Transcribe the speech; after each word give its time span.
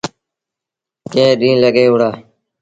ڪئيٚن 1.11 1.37
ڏيٚݩهݩ 1.39 1.61
لڳي 1.63 1.85
وُهڙآ۔ 1.91 2.09